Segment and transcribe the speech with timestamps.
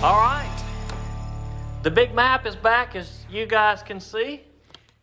[0.00, 0.62] All right.
[1.82, 4.42] The big map is back, as you guys can see.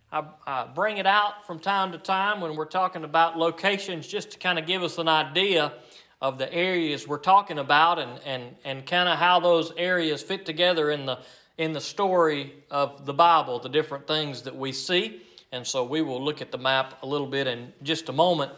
[0.10, 4.32] I, I, bring it out from time to time when we're talking about locations just
[4.32, 5.74] to kind of give us an idea
[6.22, 10.46] of the areas we're talking about and, and, and kind of how those areas fit
[10.46, 11.20] together in the,
[11.58, 15.22] in the story of the Bible, the different things that we see.
[15.52, 18.54] And so we will look at the map a little bit in just a moment.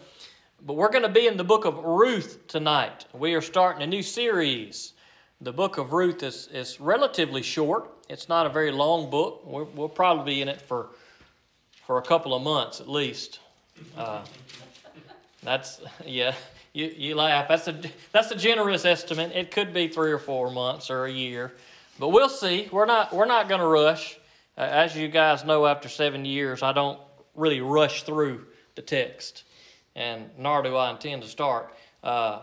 [0.63, 3.05] But we're going to be in the book of Ruth tonight.
[3.11, 4.93] We are starting a new series
[5.41, 7.89] the book of Ruth is, is relatively short.
[8.09, 9.45] It's not a very long book.
[9.45, 10.89] we will probably be in it for,
[11.85, 13.39] for a couple of months at least.
[13.95, 14.23] Uh,
[15.43, 16.33] that's, yeah,
[16.73, 17.47] you, you laugh.
[17.47, 17.79] That's a,
[18.11, 19.31] that's a generous estimate.
[19.35, 21.53] It could be three or four months or a year.
[21.99, 22.67] But we'll see.
[22.71, 24.17] We're not, we're not going to rush.
[24.57, 26.99] Uh, as you guys know, after seven years, I don't
[27.35, 29.43] really rush through the text,
[29.95, 31.73] and nor do I intend to start.
[32.03, 32.41] Uh,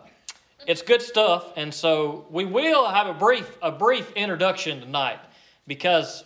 [0.67, 5.19] it's good stuff, and so we will have a brief a brief introduction tonight
[5.67, 6.25] because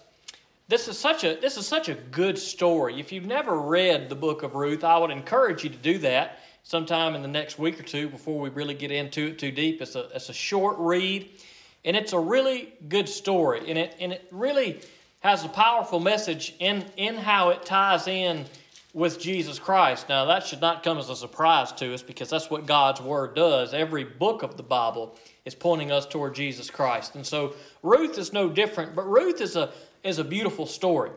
[0.69, 3.00] this is such a this is such a good story.
[3.00, 6.41] If you've never read the book of Ruth, I would encourage you to do that
[6.62, 9.80] sometime in the next week or two before we really get into it too deep.
[9.80, 11.30] It's a it's a short read,
[11.84, 14.80] and it's a really good story, and it and it really
[15.20, 18.45] has a powerful message in in how it ties in
[18.98, 20.08] with Jesus Christ.
[20.08, 23.36] Now, that should not come as a surprise to us because that's what God's Word
[23.36, 23.72] does.
[23.72, 27.14] Every book of the Bible is pointing us toward Jesus Christ.
[27.14, 29.70] And so Ruth is no different, but Ruth is a,
[30.02, 31.12] is a beautiful story.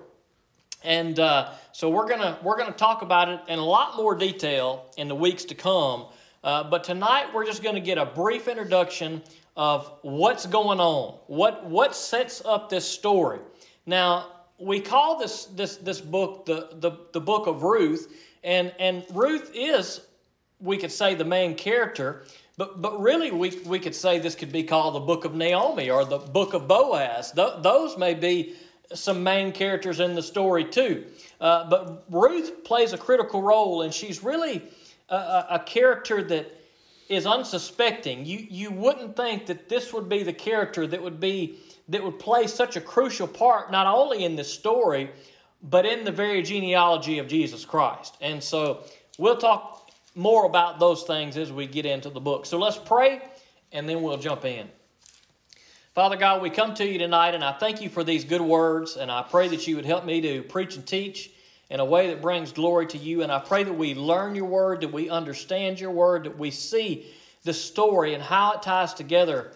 [0.83, 4.85] And uh, so we're gonna we're gonna talk about it in a lot more detail
[4.97, 6.05] in the weeks to come.
[6.43, 9.21] Uh, but tonight we're just going to get a brief introduction
[9.55, 13.39] of what's going on, what what sets up this story.
[13.85, 19.03] Now we call this this this book the, the the book of Ruth, and and
[19.13, 20.01] Ruth is
[20.59, 22.23] we could say the main character,
[22.57, 25.89] but but really we we could say this could be called the book of Naomi
[25.89, 27.31] or the book of Boaz.
[27.31, 28.55] Th- those may be
[28.93, 31.05] some main characters in the story too.
[31.39, 34.61] Uh, but Ruth plays a critical role, and she's really
[35.09, 36.51] a, a, a character that
[37.09, 38.25] is unsuspecting.
[38.25, 41.59] You you wouldn't think that this would be the character that would be
[41.91, 45.11] that would play such a crucial part not only in this story,
[45.61, 48.17] but in the very genealogy of Jesus Christ.
[48.21, 48.83] And so
[49.19, 52.45] we'll talk more about those things as we get into the book.
[52.45, 53.21] So let's pray
[53.71, 54.67] and then we'll jump in.
[55.93, 58.95] Father God, we come to you tonight and I thank you for these good words
[58.95, 61.31] and I pray that you would help me to preach and teach
[61.69, 63.23] in a way that brings glory to you.
[63.23, 66.51] And I pray that we learn your word, that we understand your word, that we
[66.51, 67.11] see
[67.43, 69.51] the story and how it ties together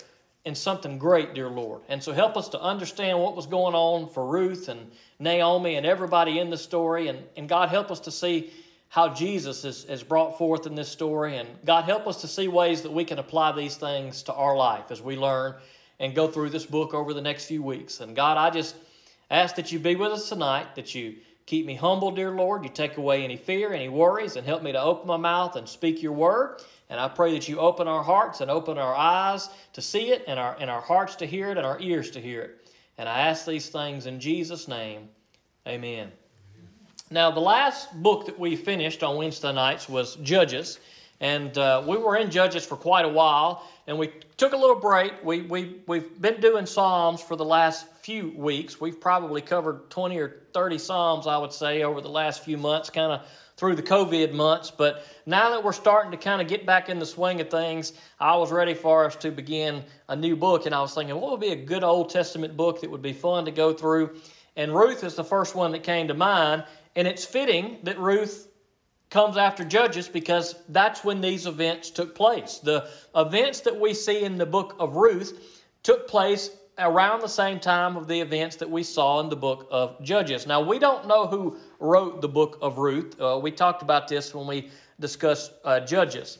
[0.45, 1.81] in something great, dear Lord.
[1.89, 5.85] And so help us to understand what was going on for Ruth and Naomi and
[5.85, 7.07] everybody in the story.
[7.07, 8.51] And, and God, help us to see
[8.89, 11.37] how Jesus is, is brought forth in this story.
[11.37, 14.55] And God, help us to see ways that we can apply these things to our
[14.55, 15.55] life as we learn
[15.99, 17.99] and go through this book over the next few weeks.
[17.99, 18.75] And God, I just
[19.31, 22.63] ask that you be with us tonight, that you keep me humble, dear Lord.
[22.63, 25.67] You take away any fear, any worries, and help me to open my mouth and
[25.67, 26.61] speak your word.
[26.89, 30.23] And I pray that you open our hearts and open our eyes to see it
[30.27, 32.71] and our, and our hearts to hear it and our ears to hear it.
[32.97, 35.09] And I ask these things in Jesus' name.
[35.67, 36.11] Amen.
[37.11, 40.79] Now, the last book that we finished on Wednesday nights was Judges.
[41.21, 44.75] And uh, we were in Judges for quite a while, and we took a little
[44.75, 45.13] break.
[45.23, 48.81] We, we, we've been doing Psalms for the last few weeks.
[48.81, 52.89] We've probably covered 20 or 30 Psalms, I would say, over the last few months,
[52.89, 53.25] kind of
[53.57, 54.71] through the COVID months.
[54.71, 57.93] But now that we're starting to kind of get back in the swing of things,
[58.19, 60.65] I was ready for us to begin a new book.
[60.65, 63.13] And I was thinking, what would be a good Old Testament book that would be
[63.13, 64.17] fun to go through?
[64.57, 66.65] And Ruth is the first one that came to mind.
[66.97, 68.49] And it's fitting that Ruth
[69.09, 72.59] comes after Judges because that's when these events took place.
[72.59, 77.59] The events that we see in the book of Ruth took place around the same
[77.59, 80.45] time of the events that we saw in the book of Judges.
[80.45, 83.19] Now, we don't know who wrote the book of Ruth.
[83.19, 86.39] Uh, we talked about this when we discussed uh, Judges.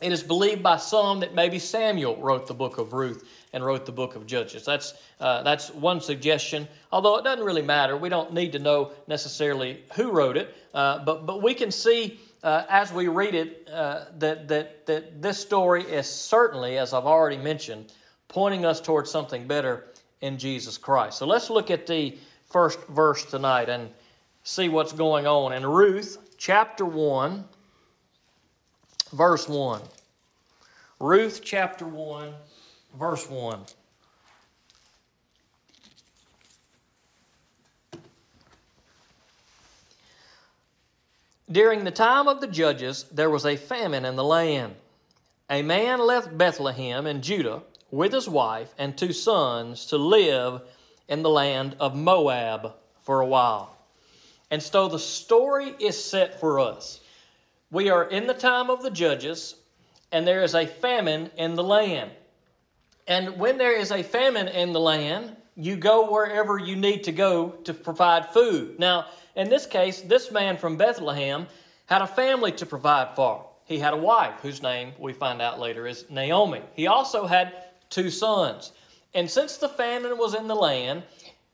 [0.00, 3.86] It is believed by some that maybe Samuel wrote the book of Ruth and wrote
[3.86, 4.64] the book of Judges.
[4.64, 7.96] That's, uh, that's one suggestion, although it doesn't really matter.
[7.96, 12.18] We don't need to know necessarily who wrote it, uh, but, but we can see
[12.42, 17.06] uh, as we read it uh, that, that, that this story is certainly, as I've
[17.06, 17.92] already mentioned,
[18.28, 19.86] pointing us towards something better
[20.20, 21.18] in Jesus Christ.
[21.18, 22.18] So let's look at the
[22.50, 23.88] first verse tonight and
[24.42, 25.52] see what's going on.
[25.52, 27.44] In Ruth chapter 1,
[29.14, 29.80] verse 1.
[30.98, 32.32] Ruth chapter 1,
[32.98, 33.60] verse 1.
[41.50, 44.74] During the time of the judges, there was a famine in the land.
[45.48, 47.62] A man left Bethlehem in Judah
[47.92, 50.62] with his wife and two sons to live
[51.08, 53.76] in the land of Moab for a while.
[54.50, 57.00] And so the story is set for us.
[57.74, 59.56] We are in the time of the judges,
[60.12, 62.12] and there is a famine in the land.
[63.08, 67.10] And when there is a famine in the land, you go wherever you need to
[67.10, 68.78] go to provide food.
[68.78, 71.48] Now, in this case, this man from Bethlehem
[71.86, 73.44] had a family to provide for.
[73.64, 76.62] He had a wife whose name we find out later is Naomi.
[76.76, 78.70] He also had two sons.
[79.14, 81.02] And since the famine was in the land,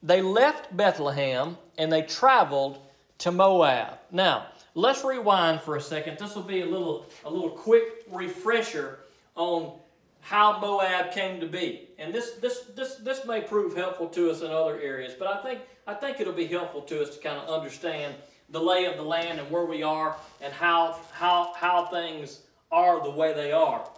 [0.02, 2.78] they left Bethlehem and they traveled
[3.20, 4.00] to Moab.
[4.10, 4.48] Now,
[4.80, 6.18] let's rewind for a second.
[6.18, 9.00] This will be a little a little quick refresher
[9.36, 9.72] on
[10.20, 11.88] how Moab came to be.
[11.98, 15.42] And this this this this may prove helpful to us in other areas, but I
[15.42, 18.14] think I think it'll be helpful to us to kind of understand
[18.50, 22.40] the lay of the land and where we are and how how how things
[22.72, 23.88] are the way they are.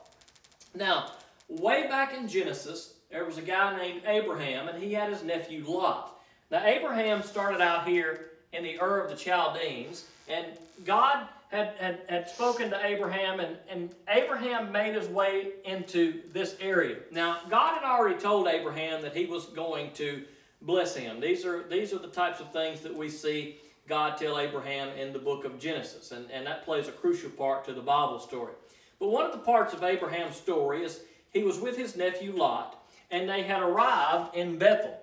[0.75, 1.13] Now,
[1.49, 5.65] way back in Genesis, there was a guy named Abraham and he had his nephew
[5.67, 6.19] Lot.
[6.51, 10.47] Now Abraham started out here in the Ur of the Chaldeans, and
[10.85, 16.57] God had, had, had spoken to Abraham, and, and Abraham made his way into this
[16.61, 16.97] area.
[17.11, 20.25] Now, God had already told Abraham that he was going to
[20.63, 21.21] bless him.
[21.21, 23.57] These are, these are the types of things that we see
[23.89, 27.65] God tell Abraham in the book of Genesis, and, and that plays a crucial part
[27.67, 28.53] to the Bible story.
[28.99, 31.01] But one of the parts of Abraham's story is
[31.33, 34.99] he was with his nephew Lot, and they had arrived in Bethel.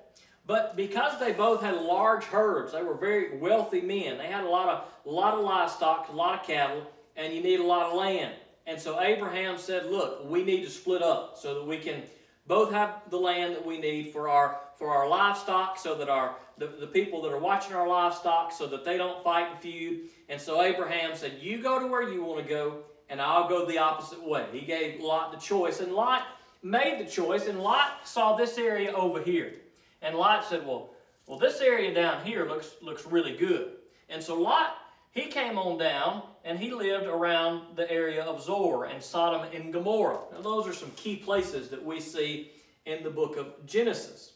[0.49, 4.17] But because they both had large herds, they were very wealthy men.
[4.17, 7.59] They had a lot of lot of livestock, a lot of cattle, and you need
[7.59, 8.33] a lot of land.
[8.65, 12.01] And so Abraham said, "Look, we need to split up so that we can
[12.47, 16.35] both have the land that we need for our for our livestock, so that our
[16.57, 20.09] the, the people that are watching our livestock, so that they don't fight and feud."
[20.29, 23.67] And so Abraham said, "You go to where you want to go, and I'll go
[23.67, 26.23] the opposite way." He gave Lot the choice, and Lot
[26.63, 29.53] made the choice, and Lot saw this area over here.
[30.01, 30.91] And Lot said, Well,
[31.27, 33.73] well, this area down here looks looks really good.
[34.09, 34.77] And so Lot,
[35.11, 39.71] he came on down and he lived around the area of Zoar and Sodom and
[39.71, 40.19] Gomorrah.
[40.31, 42.51] Now those are some key places that we see
[42.85, 44.33] in the book of Genesis.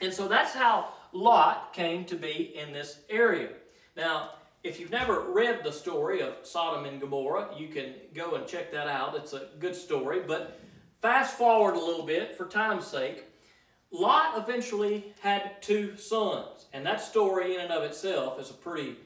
[0.00, 3.50] And so that's how Lot came to be in this area.
[3.96, 4.30] Now,
[4.62, 8.70] if you've never read the story of Sodom and Gomorrah, you can go and check
[8.72, 9.14] that out.
[9.16, 10.20] It's a good story.
[10.26, 10.60] But
[11.00, 13.24] fast forward a little bit for time's sake.
[13.92, 18.96] Lot eventually had two sons, and that story in and of itself is a pretty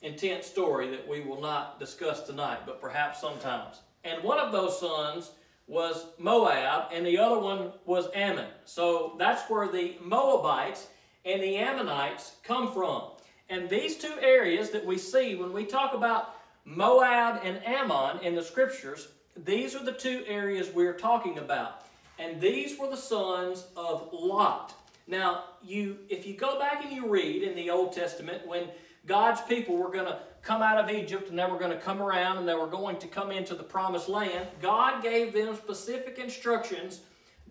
[0.00, 3.80] intense story that we will not discuss tonight, but perhaps sometimes.
[4.04, 5.32] And one of those sons
[5.66, 8.46] was Moab, and the other one was Ammon.
[8.64, 10.86] So that's where the Moabites
[11.24, 13.10] and the Ammonites come from.
[13.50, 18.36] And these two areas that we see when we talk about Moab and Ammon in
[18.36, 21.87] the scriptures, these are the two areas we're talking about
[22.18, 24.74] and these were the sons of Lot.
[25.06, 28.68] Now, you if you go back and you read in the Old Testament when
[29.06, 32.02] God's people were going to come out of Egypt and they were going to come
[32.02, 36.18] around and they were going to come into the promised land, God gave them specific
[36.18, 37.00] instructions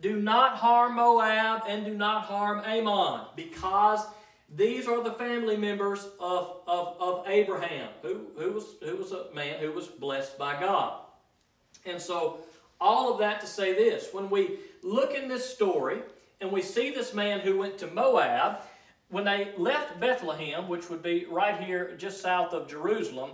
[0.02, 4.06] do not harm Moab and do not harm Ammon because
[4.56, 9.26] these are the family members of, of, of Abraham, who, who, was, who was a
[9.34, 11.02] man who was blessed by God.
[11.86, 12.40] And so
[12.80, 16.02] all of that to say this when we look in this story
[16.42, 18.60] and we see this man who went to Moab,
[19.10, 23.32] when they left Bethlehem, which would be right here just south of Jerusalem,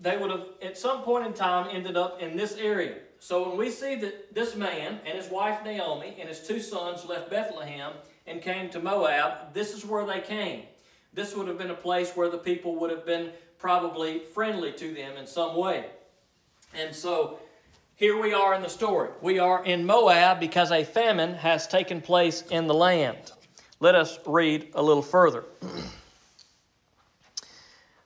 [0.00, 2.96] they would have at some point in time ended up in this area.
[3.18, 7.04] So when we see that this man and his wife Naomi and his two sons
[7.04, 7.92] left Bethlehem
[8.26, 10.62] and came to Moab, this is where they came.
[11.12, 14.94] This would have been a place where the people would have been probably friendly to
[14.94, 15.86] them in some way.
[16.74, 17.40] And so
[18.00, 19.10] here we are in the story.
[19.20, 23.32] We are in Moab because a famine has taken place in the land.
[23.78, 25.44] Let us read a little further.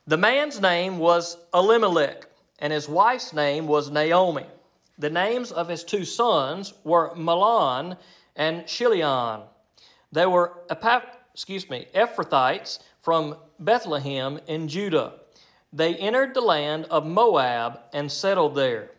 [0.07, 2.27] The man's name was Elimelech,
[2.59, 4.45] and his wife's name was Naomi.
[4.99, 7.97] The names of his two sons were Mahlon
[8.35, 9.41] and Chilion.
[10.11, 10.57] They were
[11.33, 15.13] excuse me, Ephrathites from Bethlehem in Judah.
[15.73, 18.91] They entered the land of Moab and settled there.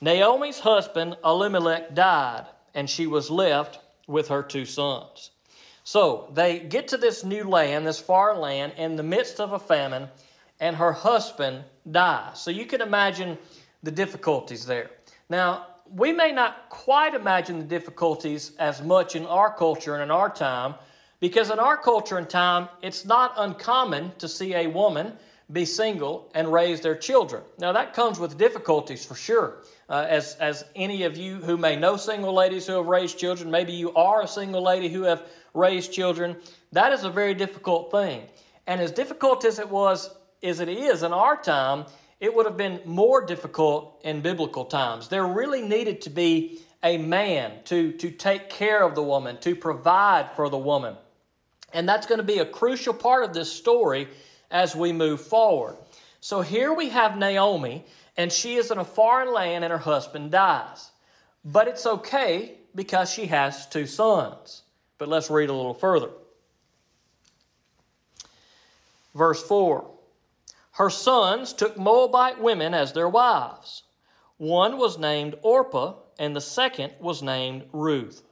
[0.00, 5.30] Naomi's husband Elimelech died, and she was left with her two sons.
[5.84, 9.58] So they get to this new land, this far land, in the midst of a
[9.58, 10.08] famine,
[10.58, 12.40] and her husband dies.
[12.40, 13.36] So you can imagine
[13.82, 14.90] the difficulties there.
[15.28, 20.10] Now, we may not quite imagine the difficulties as much in our culture and in
[20.10, 20.74] our time,
[21.18, 25.12] because in our culture and time, it's not uncommon to see a woman
[25.52, 27.42] be single and raise their children.
[27.58, 29.58] Now, that comes with difficulties for sure.
[29.90, 33.50] Uh, as, as any of you who may know single ladies who have raised children,
[33.50, 36.36] maybe you are a single lady who have raised children,
[36.70, 38.22] that is a very difficult thing.
[38.68, 41.86] And as difficult as it was, as it is in our time,
[42.20, 45.08] it would have been more difficult in biblical times.
[45.08, 49.56] There really needed to be a man to, to take care of the woman, to
[49.56, 50.94] provide for the woman.
[51.72, 54.06] And that's going to be a crucial part of this story
[54.52, 55.76] as we move forward.
[56.20, 57.84] So here we have Naomi,
[58.16, 60.90] and she is in a foreign land and her husband dies.
[61.44, 64.62] But it's okay because she has two sons.
[64.98, 66.10] But let's read a little further.
[69.14, 69.90] Verse 4
[70.72, 73.82] Her sons took Moabite women as their wives.
[74.36, 78.22] One was named Orpah, and the second was named Ruth.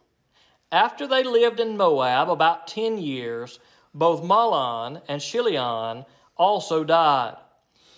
[0.71, 3.59] After they lived in Moab about ten years,
[3.95, 6.05] both Mahlon and Chilion
[6.37, 7.37] also died,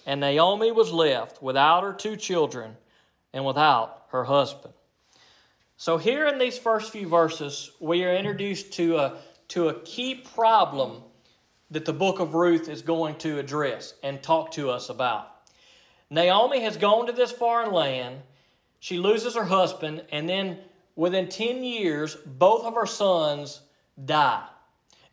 [0.06, 2.76] and Naomi was left without her two children
[3.32, 4.74] and without her husband.
[5.76, 10.14] So, here in these first few verses, we are introduced to a, to a key
[10.14, 11.02] problem
[11.70, 15.28] that the book of Ruth is going to address and talk to us about.
[16.10, 18.20] Naomi has gone to this foreign land,
[18.80, 20.58] she loses her husband, and then
[20.96, 23.60] within 10 years, both of her sons
[24.04, 24.44] die.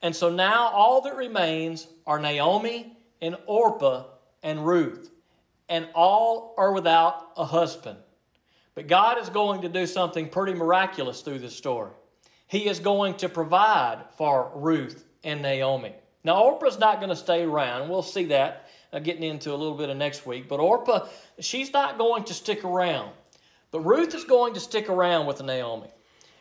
[0.01, 4.06] And so now all that remains are Naomi and Orpah
[4.44, 5.10] and Ruth,
[5.70, 7.98] and all are without a husband.
[8.75, 11.91] But God is going to do something pretty miraculous through this story.
[12.48, 15.94] He is going to provide for Ruth and Naomi.
[16.24, 17.89] Now, Orpah's not going to stay around.
[17.89, 20.48] We'll see that uh, getting into a little bit of next week.
[20.48, 21.08] But Orpah,
[21.39, 23.12] she's not going to stick around.
[23.72, 25.89] But Ruth is going to stick around with Naomi.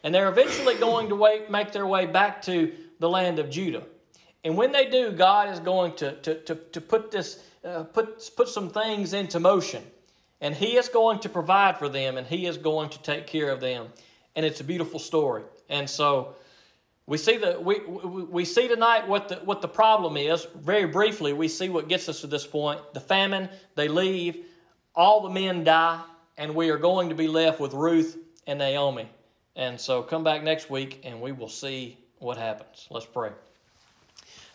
[0.02, 3.84] And they're eventually going to wait, make their way back to the land of Judah.
[4.44, 8.30] And when they do, God is going to, to, to, to put, this, uh, put,
[8.36, 9.82] put some things into motion.
[10.40, 13.50] And He is going to provide for them, and He is going to take care
[13.50, 13.88] of them.
[14.34, 15.42] And it's a beautiful story.
[15.68, 16.36] And so
[17.06, 20.46] we see, the, we, we, we see tonight what the, what the problem is.
[20.56, 22.80] Very briefly, we see what gets us to this point.
[22.94, 24.44] The famine, they leave,
[24.94, 26.02] all the men die,
[26.38, 29.08] and we are going to be left with Ruth and Naomi.
[29.56, 32.86] And so come back next week and we will see what happens.
[32.90, 33.30] Let's pray.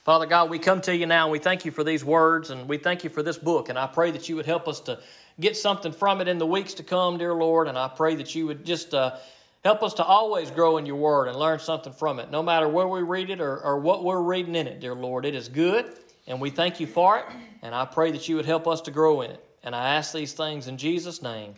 [0.03, 2.67] Father God, we come to you now and we thank you for these words and
[2.67, 3.70] we thank you for this book.
[3.70, 5.00] And I pray that you would help us to
[5.39, 7.67] get something from it in the weeks to come, dear Lord.
[7.67, 9.17] And I pray that you would just uh,
[9.63, 12.67] help us to always grow in your word and learn something from it, no matter
[12.67, 15.24] where we read it or, or what we're reading in it, dear Lord.
[15.24, 15.93] It is good
[16.27, 17.25] and we thank you for it.
[17.62, 19.43] And I pray that you would help us to grow in it.
[19.63, 21.53] And I ask these things in Jesus' name.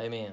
[0.00, 0.32] Amen.